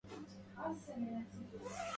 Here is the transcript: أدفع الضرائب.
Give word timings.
أدفع 0.57 0.71
الضرائب. 0.97 1.87